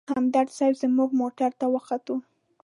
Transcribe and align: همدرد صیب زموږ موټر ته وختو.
همدرد 0.17 0.49
صیب 0.57 0.73
زموږ 0.83 1.09
موټر 1.21 1.51
ته 1.59 1.65
وختو. 1.73 2.15